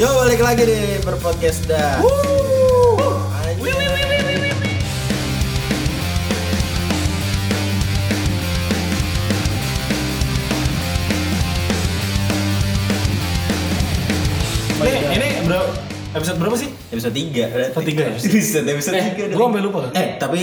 [0.00, 2.00] Yo balik lagi di berpodcast dah.
[14.80, 15.60] Ini, ini bro,
[16.16, 16.72] episode berapa sih?
[16.90, 18.16] Episode 3 Episode tiga ya?
[18.32, 19.80] Episode episode Eh, 3 gua sampai lupa.
[19.92, 20.40] Eh, tapi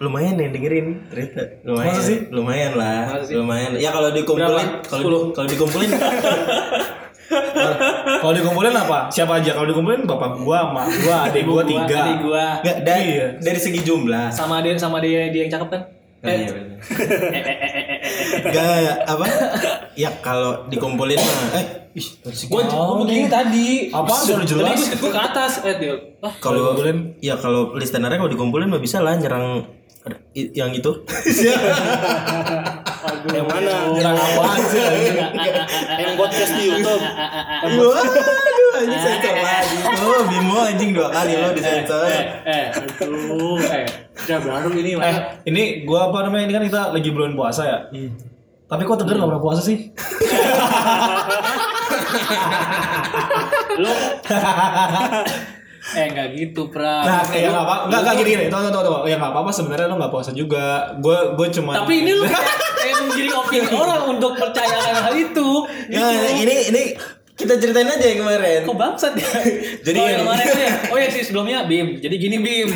[0.00, 1.42] lumayan yang dengerin ternyata.
[1.64, 1.92] Lumayan.
[1.92, 2.18] Masa sih?
[2.32, 3.00] Lumayan lah.
[3.12, 3.34] Masa sih?
[3.36, 3.70] Lumayan.
[3.76, 4.88] Ya kalau dikumpulin, Berapa?
[4.88, 5.90] kalau kalau dikumpulin
[7.26, 8.98] Kalau dikumpulin apa?
[9.08, 9.50] Siapa aja?
[9.50, 11.96] Kalau dikumpulin bapak gua, sama gua, adik gua tiga.
[12.00, 13.26] adik gua enggak dari Iya.
[13.38, 14.30] dari segi jumlah.
[14.30, 15.82] sama dia sama dia dia yang cakep kan?
[16.18, 16.78] Oh, iya, bener.
[18.46, 18.66] Enggak
[19.04, 19.26] apa?
[19.94, 22.06] Ya kalau dikumpulin mah eh ih,
[22.46, 23.68] Gua gua begini tadi.
[23.90, 24.10] Apa?
[24.24, 24.78] Udah Tadi jelas.
[24.92, 25.94] gua gua ke atas eh dia.
[26.20, 26.98] Ah, kalau dikumpulin?
[27.20, 29.66] ya kalau listenernya kalau dikumpulin mah bisa lah nyerang
[30.34, 30.88] yang itu.
[33.32, 33.72] yang mana?
[34.14, 34.82] Apaan sih?
[35.98, 37.02] yang podcast di YouTube.
[37.64, 37.94] Waduh,
[38.76, 39.78] anjing sensor lagi.
[40.02, 42.06] Oh, Bimo anjing dua kali lo disensor.
[42.06, 43.86] Eh, eh, aduh, eh,
[44.26, 45.16] udah baru ini Eh,
[45.48, 46.44] ini gua apa namanya?
[46.46, 47.78] Ini kan kita lagi bulan puasa ya.
[48.66, 49.78] Tapi kok tegar nggak pernah puasa sih?
[53.82, 53.92] Lu
[55.98, 57.06] Eh enggak gitu, Pra.
[57.06, 58.44] Nah, kayak nggak apa, nggak nggak lu- gini gini.
[58.50, 59.00] Tunggu tunggu tunggu.
[59.06, 60.66] Ya nggak apa-apa sebenarnya lo nggak puasa juga.
[60.98, 61.72] Gue gue cuma.
[61.78, 62.24] Tapi ini lu
[62.82, 65.48] kayak menjadi opini orang untuk percayakan hal itu.
[65.94, 66.82] Nah, ini ini
[67.36, 68.64] kita ceritain aja yang kemarin.
[68.64, 69.28] Kok bangsat ya?
[69.86, 70.72] Jadi oh, yang kemarin tuh ya.
[70.88, 72.00] Oh ya sih sebelumnya Bim.
[72.00, 72.68] Jadi gini Bim.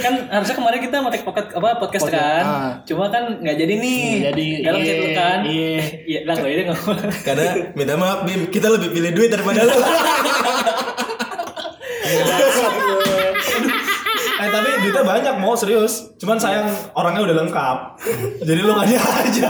[0.00, 2.44] kan harusnya kemarin kita mau take podcast apa podcast kan.
[2.48, 2.72] ah.
[2.88, 4.32] Cuma kan nggak jadi nih.
[4.32, 5.38] jadi, Dalam iya, chat lu kan.
[5.44, 5.76] iya.
[6.08, 6.92] Iya, lah gue nggak mau.
[7.28, 9.76] Karena minta maaf Bim, kita lebih pilih duit daripada lu.
[14.36, 16.12] Eh tapi duitnya banyak mau serius.
[16.20, 17.78] Cuman sayang orangnya udah lengkap.
[18.44, 19.48] Jadi lu dia aja.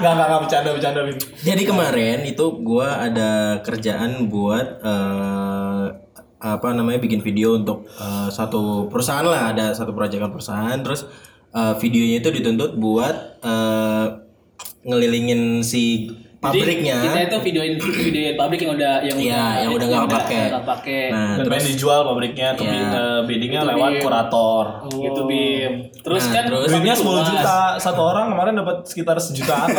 [0.00, 1.18] Nggak nggak nggak bercanda bercanda Bim.
[1.40, 5.84] Jadi kemarin itu gua ada kerjaan buat eh,
[6.40, 11.04] apa namanya bikin video untuk eh, satu perusahaan lah, ada satu proyekan perusahaan terus
[11.52, 14.06] eh, videonya itu dituntut buat eh,
[14.84, 16.08] ngelilingin si
[16.40, 16.94] pabriknya.
[16.96, 20.42] Jadi, kita itu videoin videoin pabrik yang udah yang Iya, yang udah nggak pakai.
[20.48, 21.02] nggak pakai.
[21.06, 22.80] Nah, Dan terus dijual pabriknya ke Iya.
[22.90, 24.00] eh, biddingnya Itu lewat Bim.
[24.00, 24.64] kurator.
[24.90, 25.72] Gitu Bim.
[26.00, 27.28] Terus Nah, kan terus- Duitnya pabrik 10 luas.
[27.30, 29.68] juta satu orang kemarin dapat sekitar sejutaan.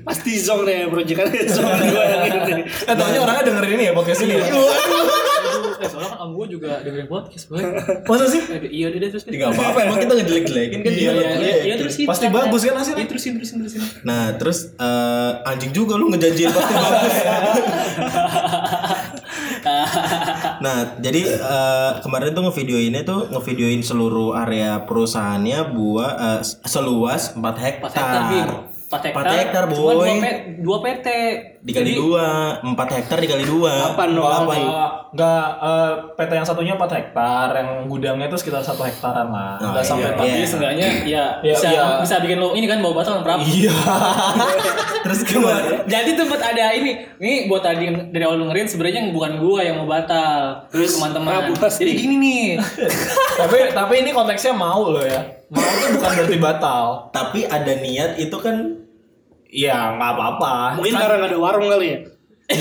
[0.00, 2.62] Pasti zong deh proyekan zong gue yang ini.
[2.64, 4.46] eh taunya orangnya dengerin ini ya podcast ini ya.
[5.78, 7.62] Eh, soalnya kan om gue juga dengerin podcast, boy.
[8.10, 8.42] Masa sih?
[8.50, 11.56] Iya, dia terus Nggak apa-apa, emang kita ngejelek-jelekin kan dia Iya, iya, iya, ngejelek.
[11.62, 12.06] iya, terusin.
[12.06, 12.98] Pasti bagus kan hasilnya?
[12.98, 13.80] Iya, terusin, terusin, terusin.
[14.02, 17.14] Nah, terus eh, anjing juga lu ngejanjiin pasti bagus.
[20.64, 27.42] nah, jadi eh, kemarin tuh ngevideoinnya tuh ngevideoin seluruh area perusahaannya buat eh, seluas 4
[27.58, 27.90] hektar.
[27.90, 28.48] 4 hektar.
[28.88, 29.20] 4 hektar.
[29.20, 30.16] 4 hektar, Cuma boy.
[30.16, 31.08] 2 P- 2 PT.
[31.58, 32.26] Dikali Jadi, dua,
[32.64, 33.72] 4 hektar dikali dua.
[33.92, 34.56] Delapan dong, Delapan.
[34.56, 39.60] Enggak, enggak eh, PT yang satunya 4 hektar, yang gudangnya itu sekitar 1 hektaran lah.
[39.60, 39.90] Oh, Enggak iya.
[39.90, 40.16] sampai Iya.
[40.16, 41.84] Tapi seenggaknya ya Iya, bisa iya.
[42.00, 43.42] bisa bikin lo ini kan bawa batal berapa?
[43.44, 43.74] Iya.
[45.04, 45.84] Terus gimana?
[45.84, 49.76] Jadi tuh buat ada ini, ini buat tadi dari awal dengerin sebenarnya bukan gua yang
[49.78, 50.64] mau batal.
[50.72, 51.52] Terus teman-teman.
[51.52, 52.46] Jadi gini nih.
[53.44, 55.37] tapi tapi ini konteksnya mau loh ya.
[55.48, 56.84] Mau itu bukan berarti batal.
[57.12, 58.88] Tapi ada niat itu kan
[59.48, 60.76] Iya, nggak apa-apa.
[60.76, 61.98] Mungkin karena nggak ada warung kali ya.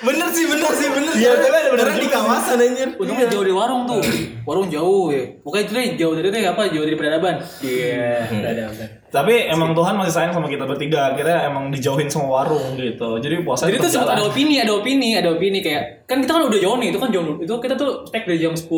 [0.00, 1.12] Bener sih, bener sih, bener.
[1.12, 2.88] Iya, tapi ada bener di kawasan anjir.
[2.96, 4.00] Untungnya jauh dari warung tuh.
[4.48, 5.28] Warung jauh ya.
[5.44, 6.72] Pokoknya itu deh jauh dari itu ya apa?
[6.72, 7.36] Jauh dari peradaban.
[7.60, 8.86] Iya, peradaban.
[9.12, 11.12] Tapi emang Tuhan masih sayang sama kita bertiga.
[11.12, 13.20] Kita emang dijauhin sama warung gitu.
[13.20, 16.48] Jadi puasa Jadi tuh sempat ada opini, ada opini, ada opini kayak kan kita kan
[16.48, 18.72] udah jauh nih, itu kan jam itu kita tuh tag dari jam 10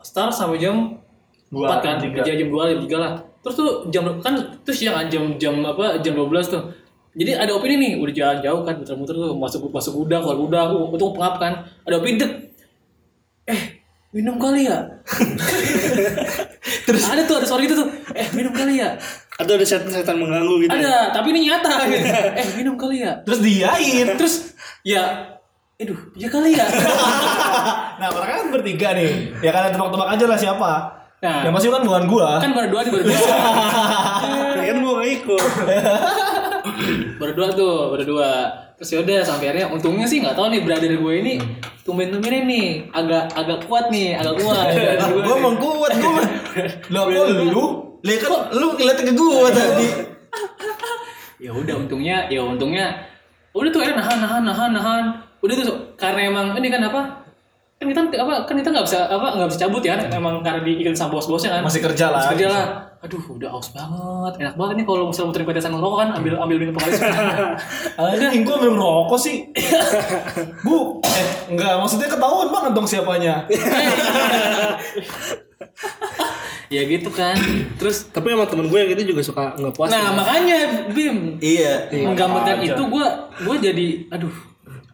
[0.00, 1.04] start sampai jam
[1.46, 2.20] Dua, 4 kan, tiga.
[2.26, 3.12] jam 2 jam 3 lah.
[3.42, 4.34] Terus tuh jam kan
[4.66, 6.62] terus siang kan jam jam apa jam 12 tuh.
[7.16, 10.68] Jadi ada opini nih, udah jalan jauh kan muter-muter tuh masuk masuk gudang, keluar gudang,
[10.68, 11.52] uh, itu pengap kan.
[11.88, 12.32] Ada opini dek.
[13.46, 13.60] Eh,
[14.12, 14.84] minum kali ya?
[16.84, 17.88] Terus ada tuh ada suara gitu tuh.
[18.12, 18.98] Eh, minum kali ya?
[19.38, 20.76] Atau ada setan-setan mengganggu gitu.
[20.76, 22.08] Ada, tapi ini nyata gitu.
[22.42, 23.22] Eh, minum kali ya?
[23.24, 24.06] Terus diain.
[24.18, 24.34] Terus
[24.84, 25.02] ya
[25.76, 26.66] aduh, ya kali ya.
[28.00, 29.40] Nah, mereka kan bertiga nih.
[29.40, 30.70] Ya kalian tebak-tebak aja lah siapa.
[31.16, 31.48] Nah.
[31.48, 32.28] Yang pasti kan bukan gua.
[32.44, 33.20] kan baru dua nih baru dua.
[34.56, 35.42] Ya kan gue gak ikut.
[37.16, 38.30] baru dua tuh, baru dua.
[38.76, 41.40] Terus yaudah sampai akhirnya untungnya sih nggak tahu nih brother gue ini
[41.80, 44.66] tumben tumbennya nih agak agak kuat nih, agak kuat.
[45.16, 46.22] Gua emang kuat, gua.
[46.92, 47.64] Lah kok lu?
[48.04, 49.88] Lihat kan lu ngeliat ke gua tadi.
[51.40, 52.92] ya udah untungnya, ya untungnya
[53.56, 55.04] udah tuh akhirnya nahan nahan nahan nahan.
[55.40, 57.25] Udah tuh karena emang ini kan apa?
[57.76, 60.96] Kan kita apa kan kita nggak bisa apa nggak bisa cabut ya emang karena diikat
[60.96, 61.62] sama bos-bosnya kan.
[61.62, 62.24] Masih kerja lah.
[62.24, 62.66] Masih kerja lah.
[62.96, 66.56] aduh udah aus banget enak banget nih kalau misalnya muterin petesan ngerokok kan ambil ambil
[66.58, 66.98] minum penghalis
[68.00, 69.36] Anjing gue belum rokok sih.
[70.64, 73.44] Bu, eh enggak maksudnya ketahuan banget dong siapanya.
[76.66, 77.36] ya gitu kan
[77.76, 79.86] terus Tapi emang temen gue yang itu juga suka nggak puas.
[79.86, 80.56] nah makanya
[80.90, 81.86] Bim Iya.
[81.94, 83.06] menggambarkan itu gue
[83.38, 84.34] gue jadi aduh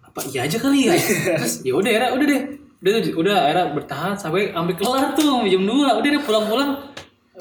[0.04, 0.92] apa iya aja kali ya
[1.32, 2.42] terus ya udah era udah deh
[2.82, 6.70] udah udah era bertahan sampai sampai kelar tuh jam 2 udah deh pulang-pulang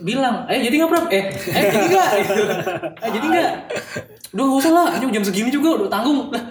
[0.05, 1.05] bilang eh jadi nggak Prab?
[1.09, 2.09] eh eh jadi nggak?
[3.05, 3.51] Eh jadi nggak?
[4.37, 6.29] Udah nggak usah lah jam segini juga udah tanggung.
[6.29, 6.43] Lah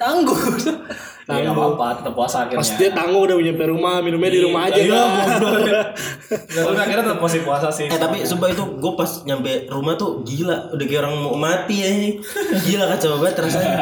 [0.00, 0.34] tanggung
[1.24, 2.60] Nah, enggak apa-apa, tetap puasa akhirnya.
[2.60, 4.76] Pas dia tangguh udah nyampe rumah, minumnya di rumah aja.
[4.76, 5.28] Iya, kan.
[5.40, 5.64] goblok.
[5.64, 7.86] Enggak tapi akhirnya tetap masih puasa sih.
[7.88, 11.74] Eh tapi sumpah itu gue pas nyampe rumah tuh gila udah kayak orang mau mati
[11.80, 12.10] ya ini
[12.68, 13.76] gila kacau banget rasanya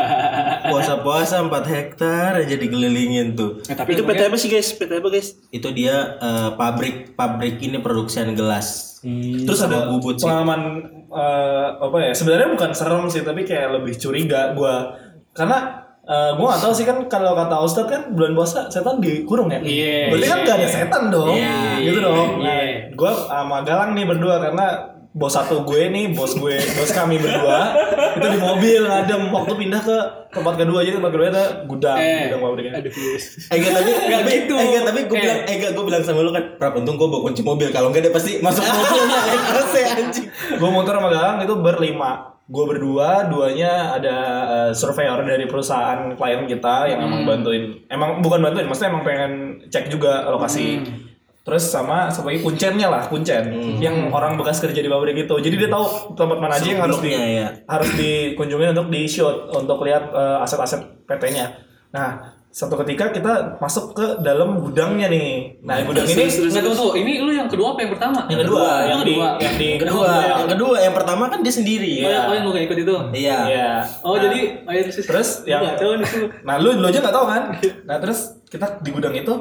[0.70, 4.68] puasa-puasa 4 hektar aja dikelilingin tuh Eh, tapi Itu PT apa sih guys?
[4.78, 5.34] PT apa guys?
[5.50, 9.00] itu dia eh, pabrik pabrik ini produksian gelas
[9.42, 10.78] Terus ada bubut sih pengalaman
[11.10, 12.12] eh, apa ya?
[12.14, 14.94] Sebenarnya bukan serem sih, tapi kayak lebih curiga gua.
[15.34, 19.48] Karena eh, gua gak tahu sih kan kalau kata Ustadz kan bulan puasa setan dikurung
[19.48, 19.58] ya.
[19.58, 20.72] Iya, Berarti kan iya, gak ada iya.
[20.72, 21.32] setan dong.
[21.32, 22.28] Iya, gitu dong.
[22.38, 22.90] Nah, iya.
[22.92, 24.66] gua sama Galang nih berdua karena
[25.12, 27.76] bos satu gue nih, bos gue, bos kami berdua
[28.16, 29.96] itu di mobil ngadem waktu pindah ke
[30.32, 32.80] tempat kedua jadi tempat kedua ada gudang, Eh, gudang pabriknya.
[32.80, 33.20] aduh Eh
[33.52, 34.54] enggak tapi Nggak tapi, gitu.
[34.56, 35.20] Eh enggak tapi gue Eh.
[35.20, 37.92] bilang eh enggak gue bilang sama lu kan Prap untung gue bawa kunci mobil kalau
[37.92, 39.20] enggak dia pasti masuk mobilnya
[39.60, 40.26] AC anjing.
[40.32, 44.16] gue motor sama Galang itu berlima gue berdua duanya ada
[44.46, 47.82] eh, surveyor dari perusahaan klien kita yang emang bantuin.
[47.86, 49.32] Emang bukan bantuin maksudnya emang pengen
[49.70, 50.82] cek juga lokasi.
[51.42, 53.78] Terus sama sebagai kuncennya lah kuncen.
[53.82, 55.34] Yang orang bekas kerja di pabrik itu.
[55.42, 57.50] Jadi dia tahu tempat mana aja yang harus di ya.
[57.66, 63.96] harus dikunjungi untuk di shoot untuk lihat eh, aset-aset PT-nya nah satu ketika kita masuk
[63.96, 67.92] ke dalam gudangnya nih nah gudang ini Nggak tuh, ini lu yang kedua apa yang
[67.96, 68.20] pertama?
[68.28, 69.28] yang kedua yang kedua.
[69.40, 72.20] yang di Yang kedua, yang kedua, yang pertama kan dia sendiri Oh, ya.
[72.28, 72.94] oh yang lu gak ikut itu?
[73.16, 73.38] Iya.
[73.48, 73.70] Iya.
[74.04, 76.28] Oh Nah, jadi ayo terus yang- tahu nih tuh.
[76.44, 77.42] Nah lu lu aja nggak tahu kan?
[77.82, 79.32] Nah terus kita di gudang itu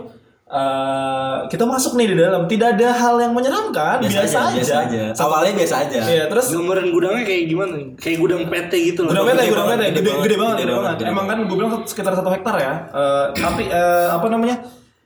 [0.51, 4.55] eh kita masuk nih di dalam tidak ada hal yang menyeramkan biasa, aja.
[4.59, 5.03] biasa aja.
[5.15, 5.99] Awalnya biasa aja.
[6.03, 7.71] Iya terus Gambaran gudangnya kayak gimana?
[7.79, 7.87] nih?
[7.95, 9.11] Kayak gudang PT gitu loh.
[9.15, 11.55] gudang PT gede gudang PT banget, gede, gede gede, banget, gede banget, Emang kan gue
[11.55, 12.73] bilang sekitar satu hektar ya.
[12.91, 14.55] Eh, tapi eh, apa namanya?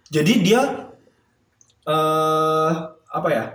[0.10, 0.62] Jadi dia
[1.86, 2.70] eh
[3.14, 3.46] apa ya?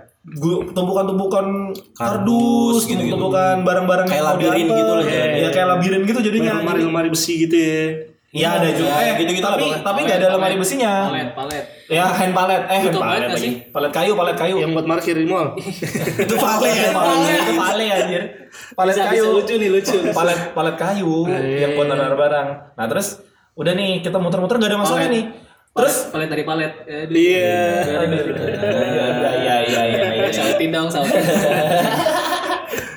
[0.71, 3.17] Tumpukan-tumpukan kardus, gitu-gitu.
[3.17, 5.37] tumpukan barang-barang Kayak labirin gitu loh jadinya.
[5.43, 6.53] Iya kayak labirin gitu jadinya.
[6.61, 8.10] lemari-lemari besi gitu ya.
[8.31, 8.95] Iya ada juga.
[8.95, 9.83] Ya, Eh, gitu-gitu lah tapi pokoknya.
[9.83, 10.93] tapi nggak ada lemari besinya.
[11.05, 11.63] Palet, palet.
[11.85, 13.49] Ya hand palet, eh hand palet palet lagi.
[13.67, 14.55] Palet kayu, palet kayu.
[14.57, 15.47] Yang buat parkir di mall.
[16.23, 16.71] Itu palet.
[16.71, 18.21] itu palet anjir.
[18.79, 19.23] Palet Bisa, kayu.
[19.23, 19.97] bisa, lucu nih, lucu.
[20.11, 21.27] Palet palet kayu
[21.59, 22.47] yang buat naruh barang.
[22.73, 23.19] Nah, terus
[23.51, 25.11] udah nih kita muter-muter gak ada masalah Palet.
[25.11, 25.23] nih.
[25.71, 26.71] Terus palet dari palet.
[26.81, 27.15] Aduh.
[27.21, 27.63] Iya.
[27.91, 30.27] Iya iya iya iya iya.
[30.29, 31.19] Sautin dong, sautin.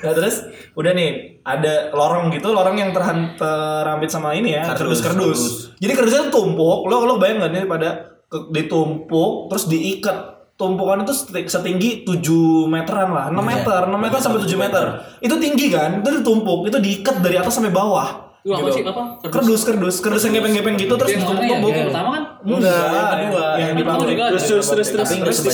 [0.05, 0.35] Nah, terus
[0.71, 1.09] udah nih
[1.41, 5.41] ada lorong gitu, lorong yang terhan, terambit sama ini ya, Kardus, kardus-kardus.
[5.75, 7.89] Jadi kardusnya tumpuk, lo lo bayang nggak nih pada
[8.25, 10.17] ke- ditumpuk terus diikat
[10.55, 12.23] tumpukan itu seti- setinggi 7
[12.65, 14.83] meteran lah 6 meter 6 meter sampai 7 meter
[15.19, 18.71] itu tinggi kan itu ditumpuk itu diikat dari atas sampai bawah Lu apa gitu.
[18.71, 18.83] sih?
[18.85, 19.19] Apa?
[19.25, 21.19] kardus kardus kardus yang gepeng-gepeng gitu terus mana ya?
[21.19, 22.23] ditumpuk-tumpuk Yang pertama kan?
[22.47, 23.45] enggak yang kedua.
[23.57, 23.83] yang di.
[24.31, 25.09] Terus terus terus terus.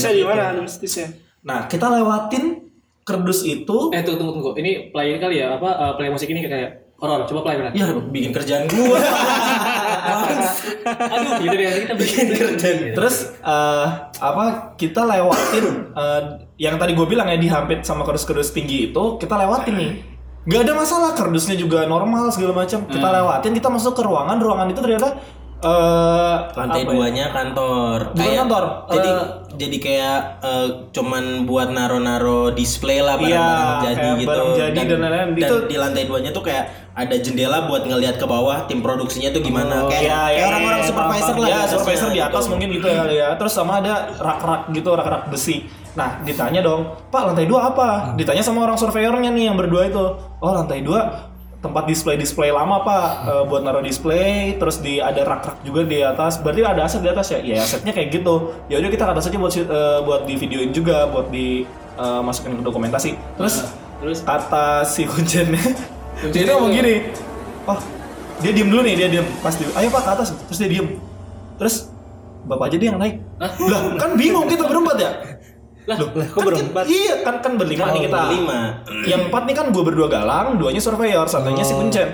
[0.06, 0.36] Di mana?
[0.38, 0.54] itu.
[0.54, 1.08] Ada mistisnya.
[1.42, 2.44] nah kita lewatin
[3.02, 4.52] kardus itu Eh tunggu tunggu tunggu.
[4.58, 7.26] Ini play kali ya apa eh, play musik ini kayak horor.
[7.26, 7.72] Coba play benar.
[7.74, 9.00] Ya bikin kerjaan gua.
[10.82, 12.78] Aduh, gitu deh kita bikin kerjaan.
[12.94, 13.88] Terus eh,
[14.22, 15.66] apa kita lewatin
[15.98, 16.22] eh,
[16.62, 19.94] yang tadi gue bilang ya dihampit sama kardus-kardus tinggi itu kita lewatin nih.
[20.42, 22.90] Gak ada masalah kardusnya juga normal segala macam.
[22.90, 25.22] Kita lewatin kita masuk ke ruangan ruangan itu ternyata
[25.62, 26.92] eh Lantai apa ya?
[26.92, 27.98] duanya kantor.
[28.12, 33.96] Bukan kantor, Jadi eh, jadi kayak eh, cuman buat naro-naro display lah Iya, barang-barang jadi
[33.96, 34.30] kayak gitu.
[34.30, 35.30] barang jadi dan lain-lain.
[35.32, 39.30] dan Itu- di lantai duanya tuh kayak ada jendela buat ngelihat ke bawah tim produksinya
[39.30, 39.86] tuh gimana.
[39.86, 41.48] kayak Iya, kayak iya, orang-orang iya, supervisor paham, lah.
[41.48, 42.52] Ya, atasnya supervisor di atas gitu.
[42.52, 43.28] mungkin gitu ya ya.
[43.38, 45.58] Terus sama ada rak-rak gitu, rak-rak besi.
[45.92, 48.16] Nah, ditanya dong, Pak lantai dua apa?
[48.16, 50.04] Ditanya sama orang surveyornya nih yang berdua itu.
[50.40, 51.31] Oh lantai dua
[51.62, 54.58] tempat display-display lama pak, Eh, buat naruh display.
[54.58, 56.42] Terus di ada rak-rak juga di atas.
[56.42, 57.40] Berarti ada aset di atas ya?
[57.40, 58.58] Ya asetnya kayak gitu.
[58.66, 61.64] Ya udah kita ke atas aja buat eh, buat di videoin juga, buat di
[62.02, 63.14] eh, masukin ke dokumentasi.
[63.38, 63.56] Terus
[64.02, 65.62] Terus kata si kuncennya
[66.26, 66.94] itu itu ngomong gini
[67.66, 67.80] oh
[68.42, 70.88] dia diem dulu nih dia diem pas di ayo pak ke atas terus dia diem
[71.58, 71.90] terus
[72.46, 75.10] bapak aja dia yang naik lah kan bingung kita berempat ya
[75.84, 76.84] Lah, Loh, kok kan berempat?
[76.84, 78.20] kita- iya kan kan berlima nih kita.
[78.32, 78.60] Lima.
[79.04, 82.08] yang empat nih kan gue berdua galang duanya surveyor satunya si kuncen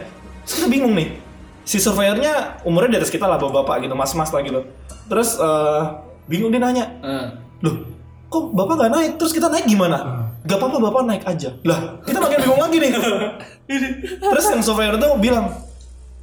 [0.46, 1.20] kita bingung nih
[1.62, 4.64] si surveyornya umurnya di atas kita lah bapak-bapak gitu mas-mas lah gitu.
[5.06, 5.82] Terus eh,
[6.26, 7.26] bingung dia nanya eh,
[7.60, 7.76] loh
[8.28, 9.12] kok bapak gak naik?
[9.16, 9.98] Terus kita naik gimana?
[10.42, 11.52] Gak apa-apa bapak naik aja.
[11.62, 12.92] Lah kita makin bingung lagi nih.
[14.32, 15.52] Terus yang surveyor tuh bilang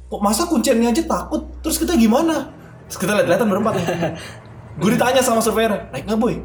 [0.05, 1.45] kok masa kunciannya aja takut?
[1.61, 2.49] Terus kita gimana?
[2.85, 3.85] Terus kita lihat-lihatan berempat nih
[4.75, 6.35] gue ditanya sama surveyor naik nggak boy?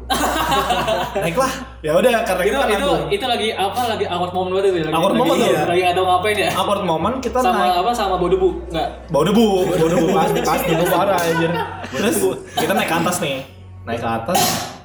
[1.23, 1.51] Naik lah
[1.83, 3.03] ya udah karena itu kita kan itu nanggung.
[3.11, 5.67] itu lagi apa lagi awkward moment banget itu lagi Awkward moment lagi, tuh.
[5.67, 6.49] lagi tahu ngapain ya?
[6.55, 7.79] Awkward moment kita sama naik.
[7.83, 8.87] apa sama bau debu nggak?
[9.11, 11.51] Bau debu bau debu pasti pasti debu parah anjir.
[11.91, 12.17] Terus
[12.55, 13.37] kita naik ke atas nih.
[13.83, 14.39] Naik ke atas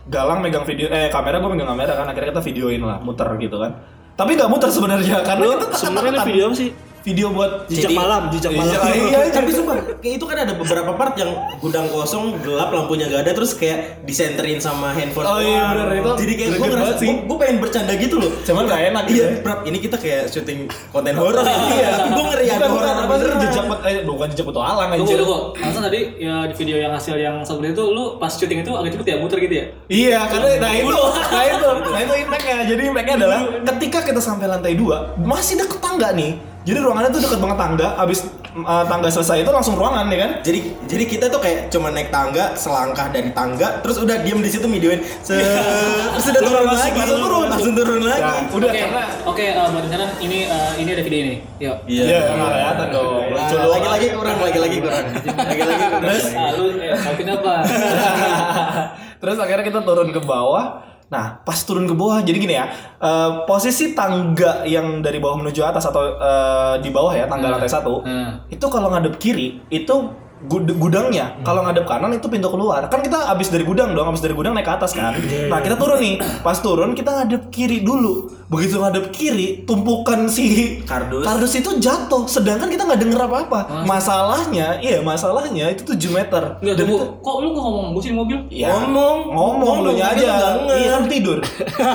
[0.06, 3.56] galang megang video eh kamera gue megang kamera kan akhirnya kita videoin lah muter gitu
[3.62, 3.72] kan.
[4.16, 6.28] Tapi nggak muter sebenarnya karena kita sebenarnya tekan-tekan.
[6.34, 6.70] video sih?
[7.06, 8.74] Video buat Jejak malam, jejak Iya, malam.
[8.90, 9.30] iya, iya.
[9.38, 13.32] tapi sumpah kayak itu kan ada beberapa part yang gudang kosong gelap lampunya gak ada
[13.32, 17.10] terus kayak disenterin sama handphone Oh iya, bener, itu jadi kayak gue ngerasa sih.
[17.22, 19.54] gue pengen bercanda gitu loh Cuman nggak enak iya gitu ya.
[19.62, 20.58] Ini kita kayak syuting
[20.90, 23.96] konten horor ya iya tapi gue ngeri ada Bukan, horor bukan, apa sih jejak eh
[24.02, 27.68] bukan jejak petualang tunggu anjir tunggu langsung tadi ya di video yang hasil yang seperti
[27.70, 30.98] itu lu pas syuting itu agak cepet ya muter gitu ya Iya, karena nah itu,
[31.28, 32.56] nah itu, nah itu impactnya.
[32.66, 36.34] Jadi impactnya adalah ketika kita sampai lantai dua, masih deket tangga nih.
[36.66, 37.88] Jadi ruangannya tuh deket banget tangga.
[37.94, 38.26] Abis
[38.64, 40.30] uh, tangga selesai itu langsung ruangan ya kan?
[40.40, 44.48] jadi jadi kita tuh kayak cuma naik tangga selangkah dari tangga terus udah diem di
[44.48, 48.80] situ videoin se terus udah turun lagi langsung turun langsung turun lagi Nah, udah oke
[48.80, 52.86] karena oke eh, buat rencana ini eh, ini ada video ini yuk Iya, nggak kelihatan
[52.90, 53.22] dong.
[53.30, 53.70] Lucu doang.
[53.70, 56.24] lagi lagi kurang lagi lagi kurang lagi lagi kurang Terus?
[56.32, 57.54] ah lu eh, apa
[59.20, 60.84] Terus akhirnya kita turun ke bawah.
[61.06, 62.66] Nah, pas turun ke bawah, jadi gini ya,
[62.98, 67.70] eh, posisi tangga yang dari bawah menuju atas atau eh, di bawah ya, tangga lantai
[67.70, 68.42] satu, Hmm.
[68.50, 69.94] itu kalau ngadep kiri itu
[70.38, 72.84] gud- gudangnya, kalau ngadep kanan itu pintu keluar.
[72.86, 75.16] Kan kita abis dari gudang dong, abis dari gudang naik ke atas kan.
[75.46, 78.28] Nah kita turun nih, pas turun kita ngadep kiri dulu.
[78.46, 81.26] Begitu ngadep kiri, tumpukan si Kardus.
[81.50, 82.24] itu jatuh.
[82.26, 83.82] Sedangkan kita nggak denger apa-apa.
[83.82, 86.42] Masalahnya, iya masalahnya itu 7 meter.
[86.60, 88.38] Tunggu, itu- kok lu nggak ngomong gue sih mobil?
[88.46, 89.16] Ya, Ngomong.
[89.26, 90.14] ngomong Ngomong, lu aja.
[90.14, 90.52] nggak.
[90.70, 91.38] Iya kan tidur.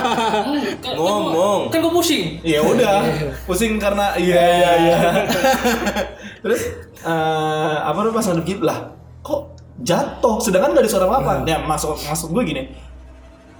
[0.84, 1.60] Kan- Ngomong.
[1.70, 2.24] Kan gue pusing.
[2.42, 3.00] Ya udah,
[3.48, 4.96] pusing karena iya iya iya.
[6.42, 6.62] Terus
[7.02, 8.78] eh apa namanya ngadep gitu lah,
[9.26, 11.32] kok jatuh sedangkan nggak ada suara apa-apa.
[11.44, 12.62] Ya maksud maksud gue gini.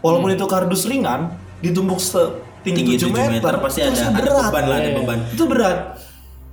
[0.02, 1.30] Walaupun itu kardus ringan,
[1.62, 4.42] ditumpuk setinggi tinggi 7 7 meter, meter pasti itu ada ada berat.
[4.50, 5.78] beban lah ada beban Itu berat.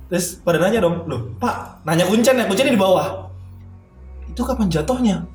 [0.06, 3.30] Terus pada nanya dong, loh Pak, nanya kuncen ya, kuncennya di bawah.
[4.26, 5.26] Itu kapan jatuhnya?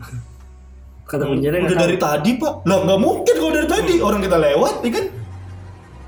[1.05, 4.73] Kata kuncinya udah dari tadi pak lah nggak mungkin kalau dari tadi orang kita lewat
[4.81, 5.05] ya kan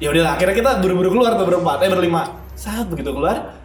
[0.01, 2.21] ya udahlah akhirnya kita buru-buru keluar tuh berempat eh berlima
[2.57, 3.56] saat begitu keluar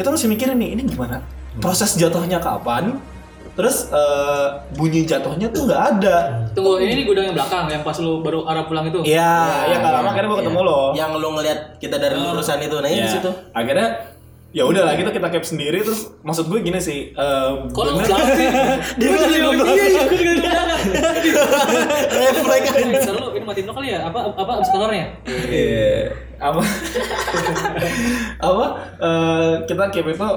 [0.00, 1.20] kita masih mikirin nih ini gimana?
[1.60, 2.96] Proses jatuhnya kapan?
[3.52, 6.16] Terus eh, bunyi jatuhnya tuh nggak ada.
[6.56, 9.04] Tunggu, ini di gudang yang belakang yang pas lu baru arah pulang itu.
[9.04, 10.80] Iya, ya nggak lama akhirnya gua ketemu lo.
[10.96, 12.76] yang lo ngeliat kita dari lurusan itu.
[12.80, 13.30] Nah ini Ya, di situ.
[13.52, 14.09] Akhirnya
[14.50, 17.14] ya udahlah kita kita cap sendiri terus maksud gue gini sih.
[17.14, 18.48] eh, Kok lu belakang sih?
[18.98, 19.66] Dia kan di belakang.
[19.70, 20.68] Iya, iya, gue juga kan
[22.90, 23.98] Bisa lu ini matiin lo kali ya?
[24.10, 25.06] Apa apa abis kantornya?
[25.26, 26.10] Iya.
[26.40, 26.60] apa
[28.48, 28.64] apa
[28.96, 30.28] eh, kita keep itu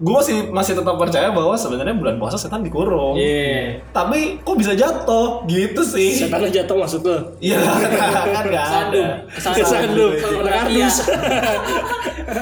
[0.00, 3.84] gue masih masih tetap percaya bahwa sebenarnya bulan puasa setan dikurung Iya.
[3.92, 7.16] tapi kok bisa jatuh gitu sih Setannya jatuh maksud lu.
[7.38, 7.60] iya
[8.32, 9.04] kan nggak Kesandung.
[9.04, 10.10] ada Kesandung.
[10.10, 10.12] Kesandung.
[10.42, 10.96] Kardus.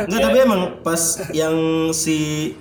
[0.06, 1.56] Enggak tapi emang pas yang
[1.90, 2.16] si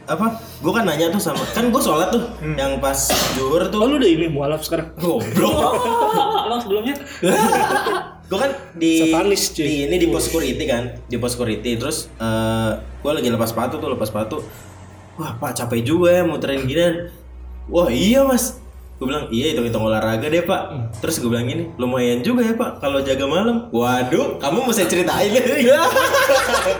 [0.06, 2.24] apa gue kan nanya tuh sama kan gue sholat tuh
[2.56, 2.98] yang pas
[3.36, 4.98] zuhur Oh tuh lu udah ini mualaf sekarang.
[4.98, 5.78] goblok
[6.48, 6.96] Lo sebelumnya?
[8.28, 9.64] gue kan di, Satanis, cuy.
[9.64, 13.78] di ini di pos security kan di pos security terus eh gue lagi lepas sepatu
[13.78, 14.44] tuh lepas sepatu
[15.18, 17.12] wah pak capek juga ya muterin gini
[17.68, 18.62] wah iya mas.
[18.98, 20.94] Gue bilang iya hitung hitung olahraga deh pak.
[21.02, 23.70] Terus gue bilang gini lumayan juga ya pak kalau jaga malam.
[23.70, 25.30] Waduh kamu mau saya ceritain.
[25.68, 25.82] Ya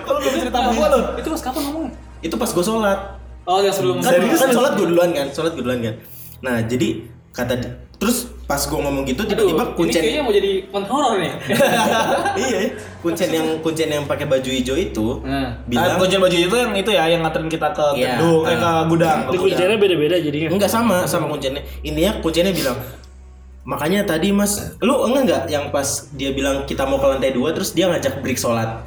[0.02, 1.92] kalau belum cerita apa lo Itu pas kapan ngomongnya?
[2.18, 3.00] itu pas gue sholat.
[3.48, 5.96] Oh, yang sebelum kan, kan sholat gue duluan kan sholat gue duluan kan.
[6.42, 7.54] Nah jadi kata
[8.02, 11.34] terus pas gue ngomong gitu tiba-tiba ini kuncen kayaknya mau jadi konten horor nih.
[12.42, 12.60] iya
[12.98, 15.52] kuncen yang kuncen yang pakai baju hijau itu Nah.
[15.68, 18.58] bilang kunci baju itu yang itu ya yang nganterin kita ke Iya, gedung eh ah.
[18.58, 20.48] ke gudang Di kuncinya beda-beda jadinya.
[20.50, 22.78] enggak sama sama kuncinya intinya kuncinya bilang
[23.64, 27.52] makanya tadi mas lu enggak enggak yang pas dia bilang kita mau ke lantai dua
[27.52, 28.80] terus dia ngajak break sholat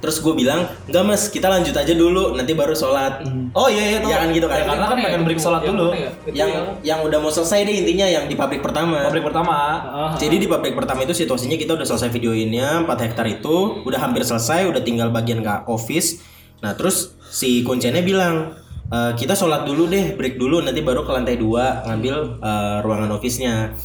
[0.00, 3.20] terus gue bilang enggak mas kita lanjut aja dulu nanti baru sholat
[3.52, 4.56] oh iya iya Iya kan gitu kan.
[4.56, 5.88] Ya, karena kan pengen break sholat dulu
[6.30, 9.52] yang yang udah mau selesai deh intinya yang di pabrik pertama pabrik pertama
[9.82, 10.12] Ah.
[10.16, 14.22] Jadi di pabrik pertama itu situasinya kita udah selesai videoinnya 4 hektar itu udah hampir
[14.22, 16.20] selesai udah tinggal bagian ke office.
[16.58, 21.12] Nah terus si kuncennya bilang "E, kita sholat dulu deh break dulu nanti baru ke
[21.12, 23.76] lantai dua ngambil eh, ruangan office-nya.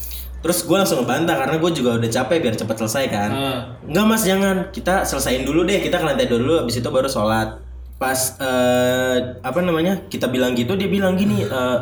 [0.46, 3.30] Terus gue langsung ngebantah karena gue juga udah capek biar cepet selesai kan.
[3.34, 3.60] Ah.
[3.82, 7.10] Enggak mas jangan kita selesaiin dulu deh kita ke lantai dua dulu habis itu baru
[7.10, 7.58] sholat.
[7.98, 11.78] Pas eh, apa namanya kita bilang gitu dia bilang gini eh,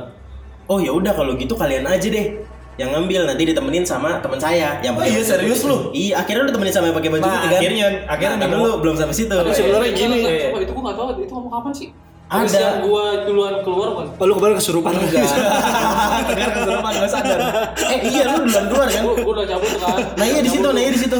[0.66, 2.40] oh ya udah kalau gitu kalian aja deh
[2.74, 5.92] yang ngambil nanti ditemenin sama teman saya yang Oh iya, serius lu?
[5.94, 7.60] Iya, akhirnya udah temenin sama yang pakai baju Nah, putih kan.
[7.60, 9.30] akhirnya- akhirnya nah, lu belum sampai situ.
[9.30, 10.18] Tapi sebenarnya gini.
[10.24, 10.48] Iya.
[10.50, 11.90] enggak, itu gua nggak tahu itu ngomong kapan sih
[12.34, 12.58] Ada.
[12.58, 15.22] Yang gua duluan keluar kan Oh, lu kemarin kesurupan Enggak.
[15.22, 17.40] Akhirnya kesurupan nggak sadar.
[17.78, 19.04] eh iya lu duluan keluar kan?
[19.04, 21.20] gua, gua udah cabut kan Nah iya di situ, nah iya di situ.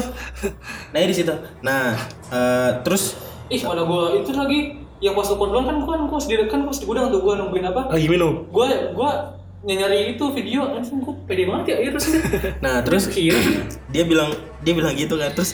[0.90, 1.34] Nah iya di situ.
[1.60, 1.94] Nah,
[2.28, 3.14] eh, terus
[3.46, 4.60] ih mana gua itu lagi
[4.98, 7.32] yang pas telepon duluan kan gua kan gua sendiri kan gua di gudang tuh gua
[7.36, 8.48] nungguin apa Lagi minum.
[8.48, 9.10] gua gua
[9.62, 12.06] nyari itu video langsung gua pede banget ya iya terus
[12.58, 13.04] nah terus
[13.88, 14.28] dia bilang
[14.60, 15.52] dia bilang gitu kan terus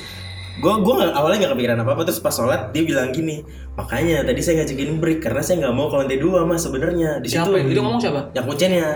[0.59, 4.27] gue gue nggak awalnya nggak kepikiran apa apa terus pas sholat dia bilang gini makanya
[4.27, 7.39] tadi saya ngajakin break karena saya nggak mau ke lantai dua mas sebenarnya di situ
[7.41, 8.87] siapa itu ngomong siapa yang kuncinya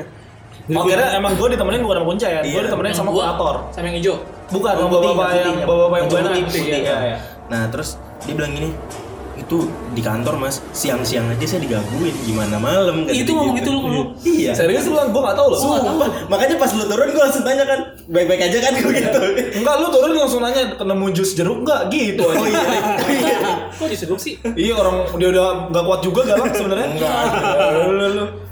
[0.65, 2.65] Oh kira emang gue ditemenin bukan sama kuncen, gue Iya.
[2.65, 3.69] ditemenin sama kurator.
[3.69, 4.17] sama yang hijau
[4.49, 6.31] Bukan, Yang sama putih, bapak yang yang putih, bapak yang putih, buana.
[6.33, 6.97] Iya, iya.
[7.05, 7.17] iya.
[7.53, 7.89] nah terus
[8.25, 8.71] dia bilang gini
[9.45, 13.69] itu di kantor mas siang-siang aja saya digangguin gimana malam kata Itu ngomong gitu.
[13.69, 14.03] gitu lu, lu.
[14.25, 15.59] iya Serius lu gue gak tau loh.
[15.61, 19.21] Sumpah, makanya pas lu turun gue langsung tanya kan baik-baik aja kan gue gitu
[19.61, 22.41] Enggak, lu turun langsung nanya nemu jus jeruk enggak gitu aja.
[22.41, 23.37] Oh iya.
[23.75, 26.89] kok diseduk sih iya orang dia udah nggak kuat juga galak sebenarnya.
[26.97, 27.23] Enggak.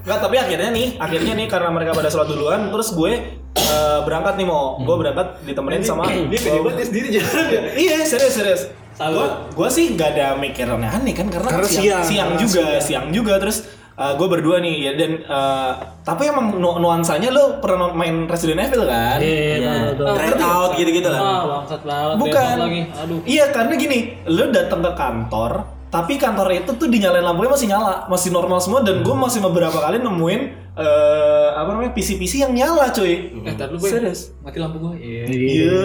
[0.03, 3.13] Enggak, tapi akhirnya nih, akhirnya nih karena mereka pada sholat duluan, terus gue
[3.55, 6.11] eh, berangkat nih mau, gue berangkat ditemenin sama.
[6.11, 7.61] Dia pede banget dia sendiri jalan ya.
[7.79, 8.63] Iya serius serius.
[8.95, 12.03] Gua gua sih gak ada mikir aneh-aneh kan karena, Karena siang, siang.
[12.03, 13.05] siang Karena juga siang.
[13.11, 13.59] juga terus
[13.93, 15.73] gue berdua nih ya dan eh,
[16.03, 19.17] tapi emang nu- nuansanya lo pernah main Resident Evil kan?
[19.17, 20.17] Iya, tahu, tahu.
[20.17, 22.55] Try out gitu-gitu lah ah bangsat banget Bukan.
[22.59, 25.53] lagi aduh Iya karena gini, lo datang ke kantor
[25.87, 29.77] tapi kantor itu tuh dinyalain lampunya masih nyala, masih normal semua dan gue masih beberapa
[29.77, 30.41] kali nemuin
[30.73, 33.29] eh apa namanya PC-PC yang nyala cuy.
[33.39, 34.33] eh dulu gue Serius?
[34.41, 35.79] mati lampu gue iya Iya.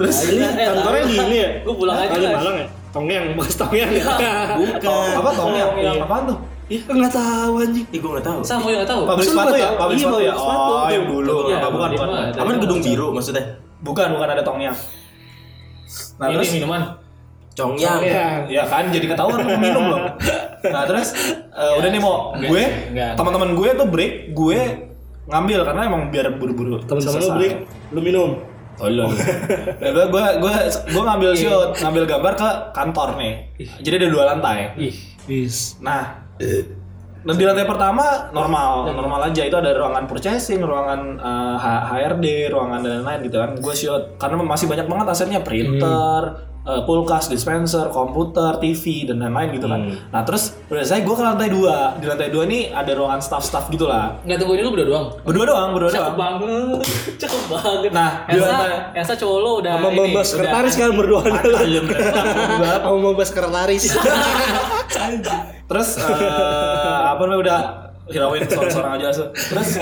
[0.00, 1.48] Terus Ini kantornya gini ya?
[1.60, 2.24] gue pulang aja Kali.
[2.26, 2.66] Malang ya?
[2.90, 4.04] Tongyang, bekas tongyang ya?
[4.58, 5.92] bukan apa tong yang Iya.
[6.00, 6.38] apaan tuh?
[6.66, 7.86] Iya, nggak tahu anjing.
[7.86, 9.68] Ih gue gak tahu sama gue nggak tahu Pabrik sepatu ya?
[9.74, 10.32] Pabrik Iya, sepatu ya?
[10.34, 11.36] Oh, yang dulu.
[11.44, 12.40] Iya, Apa bukan, di bukan.
[12.40, 13.44] Aman gedung biru maksudnya
[13.80, 14.72] Bukan, bukan ada tongnya.
[16.16, 16.82] Nah, ini terus minuman
[17.50, 18.40] Congyang Tongyang.
[18.46, 20.00] ya kan jadi ketahuan lu minum loh.
[20.62, 21.12] Nah, terus
[21.50, 23.18] eh, udah nih mau gue enggak.
[23.18, 24.58] teman-teman gue tuh break, gue
[25.26, 26.78] ngambil karena emang biar buru-buru.
[26.80, 27.54] Temen-temen lu break,
[27.90, 28.30] lu minum.
[29.76, 30.52] Ya, gue gue gue
[30.86, 33.34] gue ngambil shoot, ngambil gambar ke kantor nih.
[33.78, 34.58] Jadi ada dua lantai.
[35.78, 36.02] Nah,
[37.20, 39.42] dan di lantai pertama normal, normal aja.
[39.42, 43.50] Itu ada ruangan purchasing, ruangan eh, H- HRD, ruangan dan lain-lain gitu kan.
[43.54, 45.40] Gue shoot karena masih banyak banget asetnya.
[45.40, 46.22] Printer,
[46.62, 49.80] eh, kulkas, dispenser, komputer, TV dan lain-lain gitu kan.
[50.06, 51.96] Nah terus udah saya gue ke lantai dua.
[51.96, 54.20] Di lantai dua nih ada ruangan staff-staff gitulah.
[54.20, 56.18] nggak tunggu ini lu berdua doang Berdua doang, berdua cakep doang.
[56.36, 56.80] banget
[57.22, 61.20] cakep banget Nah, Elsa lantai- Elsa cowok lo udah Sama ini, mbak sekretaris kan berdua.
[61.22, 61.84] Banget.
[62.82, 63.82] Sama mbak sekretaris.
[65.66, 67.58] Terus eh, apa namanya udah
[68.08, 69.24] hirauin seorang aja so.
[69.30, 69.78] Terus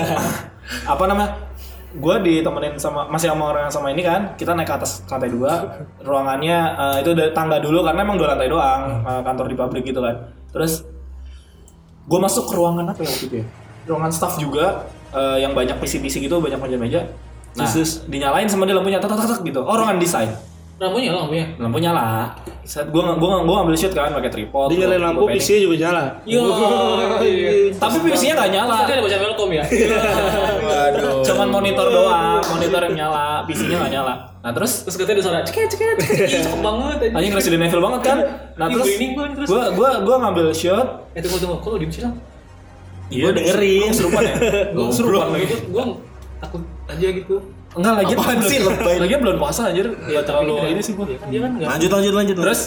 [0.85, 1.48] apa namanya?
[1.89, 4.37] Gue ditemenin sama masih sama orang yang sama ini kan.
[4.37, 5.53] Kita naik ke atas lantai dua.
[6.07, 9.83] Ruangannya eh, itu dari tangga dulu karena emang dua lantai doang eh, kantor di pabrik
[9.89, 10.15] gitu kan.
[10.53, 10.85] Terus
[12.09, 13.45] gue masuk ke ruangan apa ya waktu itu ya?
[13.89, 17.09] Ruangan staff juga eh, yang banyak PC-PC gitu, banyak meja-meja.
[17.57, 18.05] Nah, Terus?
[18.05, 19.65] dinyalain sama dia lampunya tak tak tak gitu.
[19.65, 20.29] Oh, ruangan desain.
[20.79, 22.31] lampunya lampunya Lampu nyala.
[22.63, 24.71] Saat gue gua gua ngambil shoot kan pakai tripod.
[24.71, 25.27] Dia nyalain lampu.
[25.27, 26.03] PC juga nyala.
[26.23, 26.39] Yo,
[27.25, 27.73] iya.
[27.75, 28.87] Tapi PC-nya nggak nyala.
[28.87, 29.63] Tadi ada baca welcome ya.
[30.89, 34.13] Waduh Cuman monitor doang, monitor yang nyala, PC-nya nggak nyala.
[34.39, 35.95] Nah terus Terus katanya ada suara ceket ceket.
[35.99, 36.97] Ih, cakep banget.
[36.99, 37.15] anjing.
[37.17, 38.17] anjing Resident Evil banget kan.
[38.55, 38.87] Nah terus
[39.45, 40.87] gua gua gua ngambil shot.
[41.13, 42.15] Eh tunggu tunggu, kok lu diem sih lang?
[43.09, 44.35] Gue dengerin Serupan ya?
[44.77, 45.45] Gua serupan lagi.
[45.49, 45.85] Gue gue
[46.39, 47.35] takut aja gitu.
[47.79, 48.95] Enggak lagi Apaan sih, lebay?
[48.99, 49.87] Lagi belum puasa anjir.
[50.05, 51.07] Ya terlalu ini sih gua.
[51.07, 51.67] Iya kan dia kan enggak.
[51.69, 52.61] Lanjut lanjut lanjut Terus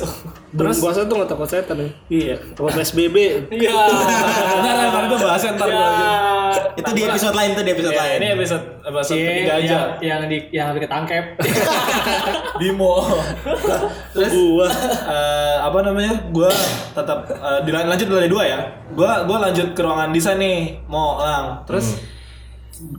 [0.53, 1.89] Terus puasa tuh nggak takut setan ya.
[2.09, 2.35] iya.
[2.51, 3.17] Takut PSBB.
[3.49, 3.71] Iya.
[4.59, 6.11] Enggak lah, kalau itu bahasnya ntar gua lanjut.
[6.73, 9.65] Itu di episode lain tuh di episode Ya, lain ini episode episode Iya, ketiga aja.
[9.69, 11.25] yang, yang di yang habis ketangkep.
[12.59, 12.93] Bimo.
[14.15, 14.69] Terus Gua.
[15.07, 16.13] eh, apa namanya?
[16.31, 16.49] Gua
[16.91, 18.59] tetap eh, dilan- lanjut dari dua ya.
[18.91, 21.61] Gua gua lanjut ke ruangan desain nih, mau lang.
[21.65, 22.01] Terus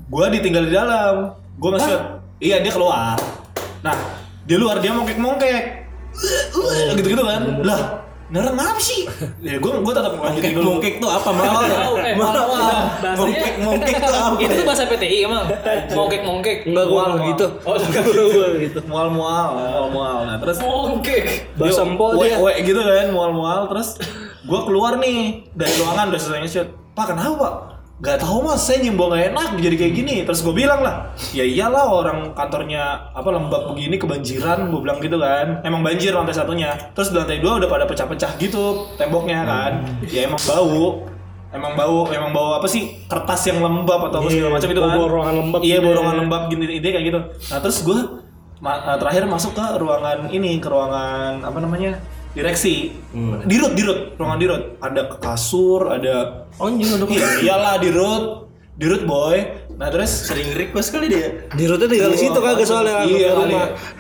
[0.08, 1.42] gua ditinggal di dalam.
[1.56, 2.02] Gua nge-shoot.
[2.38, 3.16] Iya, dia keluar.
[3.82, 3.96] Nah,
[4.44, 5.64] di luar dia mongkek-mongkek.
[6.94, 7.42] Gitu-gitu kan.
[7.62, 7.82] Lah,
[8.30, 9.06] Nara ngapa sih?
[9.46, 10.66] Ya gua gua tetap lanjutin dulu.
[10.76, 11.70] Mongkek tuh apa mawar?
[11.78, 14.36] Tahu, eh, bahasanya- Mongkek mongkek tuh apa?
[14.42, 15.46] Itu tuh bahasa PTI emang.
[15.94, 16.58] Mongkek mongkek.
[16.66, 17.46] Enggak Mual, gitu.
[17.62, 17.76] Oh,
[18.58, 18.80] gitu.
[18.84, 20.18] Mual-mual, mual-mual.
[20.26, 21.54] Nah, terus Mongkek.
[21.54, 22.42] Bahasa empok dia.
[22.42, 24.02] we, gitu kan mual-mual terus
[24.44, 27.54] gue keluar nih dari ruangan udah selesai nge-shoot pak kenapa pak
[28.04, 30.16] Gak tahu mas, saya nyimbang gak enak jadi kayak gini.
[30.28, 35.16] Terus gue bilang lah, ya iyalah orang kantornya apa lembab begini kebanjiran, gue bilang gitu
[35.24, 35.64] kan.
[35.64, 36.76] Emang banjir lantai satunya.
[36.92, 39.72] Terus di lantai dua udah pada pecah-pecah gitu temboknya kan.
[40.12, 41.08] Ya emang bau.
[41.54, 44.90] emang bau emang bau apa sih kertas yang lembab atau apa segala macam itu kan
[44.98, 45.94] bau ruangan lembab iya gitu ya.
[46.02, 47.20] ruangan lembab gini ide kayak gitu
[47.54, 47.98] nah terus gue
[48.98, 52.02] terakhir masuk ke ruangan ini ke ruangan apa namanya
[52.34, 52.92] direksi.
[53.46, 54.00] Dirut dirut.
[54.18, 54.64] Ruangan dirut.
[54.78, 58.50] Ada kasur ada Oh anjing udah Iya, iyalah dirut.
[58.74, 59.38] Dirut boy.
[59.74, 60.10] Nah terus?
[60.10, 61.50] Sering request kali dia.
[61.50, 63.54] Di rute tinggal di situ kagak soalnya iya kali.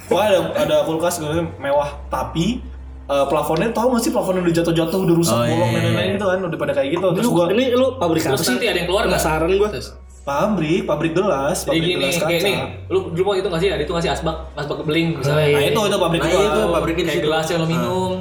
[0.09, 1.97] Wah ada ada kulkas gue mewah.
[2.09, 2.61] Tapi
[3.05, 6.05] eh, plafonnya tahu gak sih plafonnya udah jatuh-jatuh udah rusak Oh, bolong iya, iya, nenek
[6.17, 7.07] gitu kan udah pada kayak gitu.
[7.13, 8.53] Terus Lu, gua ini lu pabrik Terus sih?
[8.53, 9.17] nanti ada yang keluar nggak?
[9.21, 9.69] Penasaran gua.
[9.73, 9.87] Terus.
[10.23, 12.55] Pabrik pabrik gelas Jadi pabrik gini, gelas kayak kaca nih,
[12.87, 13.69] lu dulu mau itu nggak sih?
[13.69, 15.47] Ada itu nggak sih asbak, asbak beling misalnya.
[15.51, 17.27] nah itu itu pabrik Nah, itu pabriknya di kayak situ.
[17.27, 18.11] gelas yang lo minum.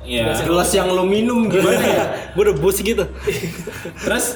[0.00, 0.24] Iya.
[0.40, 2.04] Gelas yang lo minum gimana ya?
[2.34, 3.04] Gua udah bos gitu.
[4.04, 4.26] terus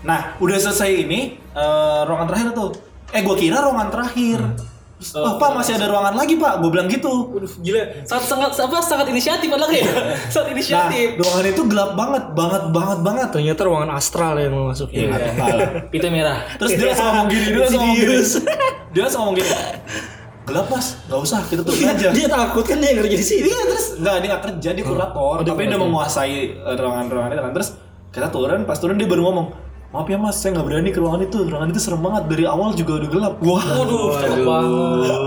[0.00, 2.70] nah udah selesai ini eh, ruangan terakhir tuh
[3.12, 4.69] eh gua kira ruangan terakhir Terus,
[5.16, 7.82] oh, pak masih ada ruangan lagi pak gue bilang gitu Waduh, gila.
[8.04, 8.78] Sangat sangat apa?
[8.84, 9.84] Sangat inisiatif padahal ya.
[10.28, 11.06] Sangat nah inisiatif.
[11.16, 15.08] ruangan itu gelap banget banget banget banget Ternyata ruangan astral yang lu masukin.
[15.08, 15.70] Iya, salah.
[15.88, 16.38] Itu merah.
[16.60, 18.16] Terus dia langsung ngomong gini, dia langsung ngomong gini.
[18.90, 19.50] Dia langsung ngomong gini.
[20.50, 22.08] Gelap mas, nggak usah, kita tutup aja.
[22.10, 23.40] Dia takut kan dia yang kerja di sini.
[23.46, 27.42] Iya terus nggak dia nggak kerja dia kurator, tapi dia udah menguasai eh, ruangan-ruangan itu
[27.46, 27.52] kan.
[27.54, 27.68] Terus
[28.10, 29.46] kita turun, pas turun dia baru ngomong,
[29.90, 32.70] maaf ya mas, saya nggak berani ke ruangan itu, ruangan itu serem banget dari awal
[32.78, 33.34] juga udah gelap.
[33.42, 35.20] Wah, Waduh, cakep banget.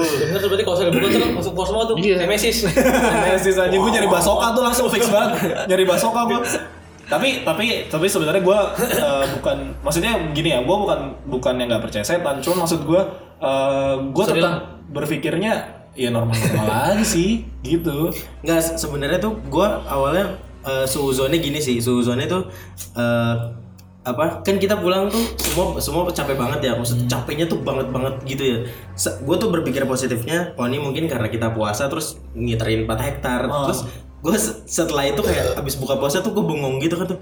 [0.00, 1.96] Bener tuh berarti kalau saya buka tuh langsung keluar semua tuh.
[1.96, 2.56] Nemesis.
[3.24, 5.32] Nemesis aja gue nyari basoka tuh langsung fix banget,
[5.68, 6.40] nyari basoka gue.
[7.10, 11.88] Tapi tapi tapi sebenarnya gue eh, bukan, maksudnya gini ya, gue bukan bukan yang nggak
[11.88, 13.02] percaya setan, cuma maksud gue
[13.40, 18.14] uh, gue tetap berpikirnya ya normal-normal aja sih, gitu.
[18.44, 21.82] Enggak, sebenarnya tuh gua awalnya uh, suuzonnya gini sih.
[21.82, 22.46] Suuzonnya tuh
[22.94, 23.34] eh,
[24.12, 24.42] apa?
[24.42, 26.72] Kan kita pulang tuh semua semua capek banget ya.
[26.74, 28.58] Maksud capeknya tuh banget banget gitu ya.
[29.00, 33.40] gue tuh berpikir positifnya, oh ini mungkin karena kita puasa terus ngiterin 4 hektar.
[33.48, 33.70] Oh.
[33.70, 33.80] Terus
[34.20, 34.34] gue
[34.68, 37.20] setelah itu kayak abis buka puasa tuh gue bengong gitu kan tuh.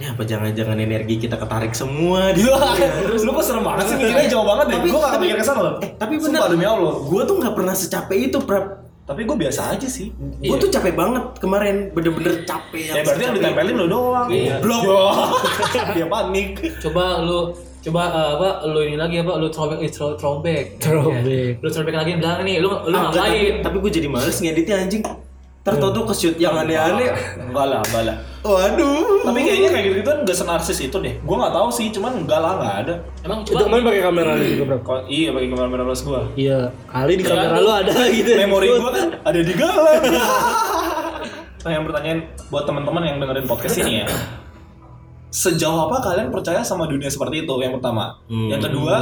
[0.00, 2.40] Ini apa jangan-jangan energi kita ketarik semua di
[3.04, 4.78] Terus lu kok serem banget sih mikirnya jauh banget deh.
[4.88, 5.74] Gue gak mikir ke sana loh.
[5.84, 6.56] Eh, tapi Sumpah bener.
[6.56, 6.94] demi Allah.
[7.04, 8.89] Gue tuh nggak pernah secapek itu, Prap.
[9.10, 10.14] Tapi gue biasa aja sih.
[10.38, 14.28] Gue tuh capek banget kemarin, bener-bener capek Ya berarti yang ditempelin lo doang.
[14.30, 14.82] Goblok.
[14.86, 15.02] Yo.
[15.98, 16.62] Dia panik.
[16.78, 21.64] Coba lu coba eh, apa lu ini lagi apa lu throwback eh, throw, throwback Throwback.
[21.64, 24.36] lu throwback lagi bilang nih lu lu Ah, enggak, tapi, ngapain tapi gue jadi males
[24.36, 25.02] ngeditnya anjing.
[25.70, 27.08] Tertutup tuh ke shoot yang aneh-aneh.
[27.38, 28.16] Enggak lah, enggak lah.
[28.40, 29.20] Waduh.
[29.20, 31.14] Tapi kayaknya kayak gitu kan gak senarsis itu deh.
[31.20, 32.94] Gue gak tahu sih, cuman enggak lah, enggak ada.
[33.20, 34.78] emang Itu coba kemarin pakai kamera lu juga, Bro.
[35.06, 36.20] Iya pakai kamera plus gue.
[36.36, 38.30] Iya, kali di kamera lu- lu ada gitu.
[38.34, 40.02] Memori gue kan ada di galang.
[41.64, 44.06] nah yang pertanyaan buat teman-teman yang dengerin podcast ini ya.
[45.30, 47.54] Sejauh apa kalian percaya sama dunia seperti itu?
[47.56, 48.18] Yang pertama.
[48.26, 48.94] Yang kedua,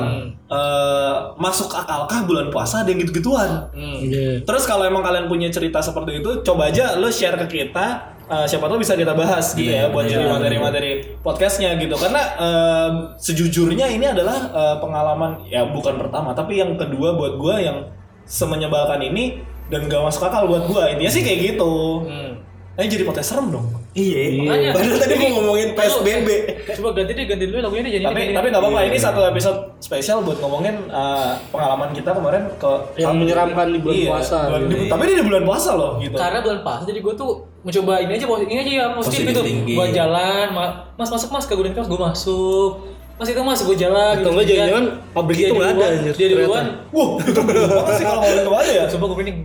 [0.45, 3.65] eh, masuk akalkah bulan puasa ada yang gitu-gituan?
[3.73, 4.45] Iya.
[4.45, 8.15] Terus kalau emang kalian punya cerita seperti itu, coba aja lo share ke kita.
[8.29, 11.97] eh, siapa tahu bisa kita bahas gitu ya buat jadi materi-materi podcastnya gitu.
[11.97, 17.57] Karena eh, sejujurnya ini adalah eh, pengalaman ya bukan pertama, tapi yang kedua buat gua
[17.57, 17.89] yang
[18.29, 19.41] semenyebalkan ini
[19.73, 20.93] dan gak masuk akal buat gua.
[20.93, 22.05] Intinya sih kayak gitu.
[22.05, 22.45] Hmm.
[22.77, 23.65] Nah, jadi podcast serem dong.
[23.99, 24.71] Iya.
[24.71, 26.29] Padahal tadi mau ngomongin PSBB.
[26.71, 28.81] coba ganti deh ganti dulu lagunya deh jadi tapi tapi nggak apa-apa.
[28.85, 33.97] Ini satu episode spesial buat ngomongin eh, pengalaman kita kemarin ke Yang menyeramkan di bulan
[33.97, 34.83] Iya, puasa, bulan- gitu.
[34.87, 36.15] tapi ini di bulan puasa loh gitu.
[36.15, 39.87] karena bulan puasa jadi gue tuh mencoba ini aja ini aja ya positif gitu gue
[39.91, 42.71] jalan ma- mas masuk mas ke Golden Cross gue masuk
[43.15, 45.91] mas itu mas gue jalan Atau enggak Dia- jangan-jangan pabrik dia itu nggak ada, duluan,
[45.93, 48.85] anjir, dia duluan Wah, itu banget sih kalau ngomongin ke mana ya.
[48.87, 49.39] coba gue branding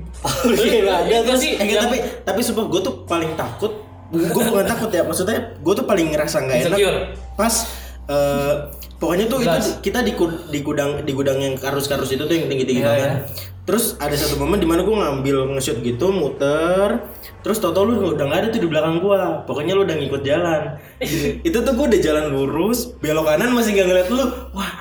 [0.43, 1.11] Iya, ada.
[1.11, 3.71] Eh, enggak, tapi tapi sumpah gue tuh paling takut.
[4.13, 6.77] Gue bukan takut ya, maksudnya gue tuh paling ngerasa nggak enak.
[7.33, 7.53] Pas
[8.05, 8.53] eh,
[9.01, 9.57] pokoknya tuh Jelas.
[9.57, 10.13] itu kita di
[10.53, 13.09] di gudang di gudang yang karus-karus itu tuh yang tinggi-tinggi Iya, banget.
[13.09, 13.19] iya.
[13.63, 16.99] Terus ada satu momen di mana gue ngambil nge-shoot gitu, muter,
[17.47, 19.47] terus tau-tau lu udah nggak ada tuh di belakang gua.
[19.47, 20.75] Pokoknya lu udah ngikut jalan.
[21.47, 24.25] itu tuh gue udah jalan lurus, belok kanan masih nggak ngeliat lu.
[24.51, 24.71] Wah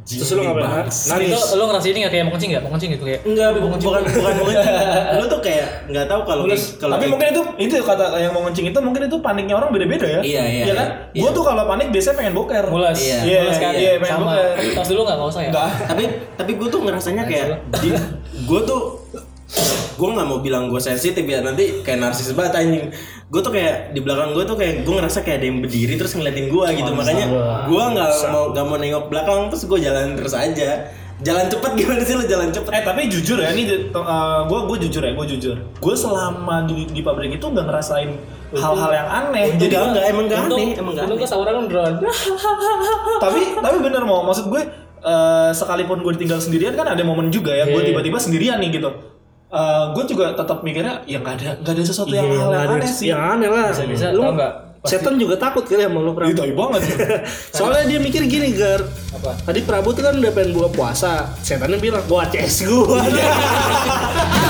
[0.00, 0.18] anjing.
[0.20, 0.86] Terus lu ngapain?
[0.88, 2.62] Nah, itu lo ngerasa ini gak kayak mau kencing gak?
[2.64, 4.74] Mau kencing gitu kayak Enggak, bukan bukan bukan mengencing.
[5.20, 6.44] Lu tuh kayak nggak tahu kalau
[6.80, 10.06] kalau Tapi mungkin itu itu kata yang mau ngencing itu mungkin itu paniknya orang beda-beda
[10.08, 10.20] ya.
[10.24, 10.88] Iya, iya, Iya kan?
[11.12, 11.20] iya.
[11.20, 12.64] Gua tuh kalau panik biasanya pengen boker.
[12.70, 13.18] mulas Iya.
[13.22, 14.74] Iya, mulas kan iya, pengen sama boker.
[14.74, 15.16] tas dulu gak?
[15.20, 15.50] Gak usah ya?
[15.50, 15.68] Enggak.
[15.90, 16.04] tapi
[16.38, 17.46] tapi gue tuh ngerasanya kayak
[17.82, 17.88] di
[18.40, 18.80] gue tuh
[20.00, 22.88] gue nggak mau bilang gue sensitif ya nanti kayak narsis banget anjing.
[23.30, 26.12] Gue tuh kayak di belakang gue tuh kayak gue ngerasa kayak ada yang berdiri terus
[26.16, 26.90] ngeliatin gue gitu.
[26.94, 27.26] makanya
[27.68, 30.70] gue nggak mau nggak mau nengok belakang terus gue jalan terus aja.
[31.20, 32.70] Jalan cepet gimana sih lo jalan cepet?
[32.72, 35.56] Eh tapi jujur ya, ini uh, gue gue jujur ya, gue jujur.
[35.76, 38.10] Gue selama di, di pabrik itu nggak ngerasain
[38.56, 39.46] hal-hal yang aneh.
[39.54, 41.30] jadi Jadi enggak emang enggak Untung, aneh emang enggak untung aneh.
[41.30, 41.94] sawaran kan beneran
[43.24, 44.62] tapi tapi bener mau maksud gue
[45.00, 48.90] eh, sekalipun gue ditinggal sendirian kan ada momen juga ya, gue tiba-tiba sendirian nih gitu.
[49.50, 52.62] Eh, gue juga tetap mikirnya ya nggak ada nggak ada sesuatu yang Iya, hal nggak
[52.62, 53.06] yang aneh sih.
[53.10, 53.66] Yang aneh lah.
[53.74, 54.52] Bisa-bisa Lu tau gak?
[54.80, 56.32] Setan juga takut kali sama lu Prabu.
[56.32, 56.82] Itu banget.
[57.58, 58.80] Soalnya dia mikir gini Gar.
[59.44, 61.28] Tadi Prabu tuh kan udah pengen buka puasa.
[61.44, 63.02] Setannya bilang, "Wah, CS gua."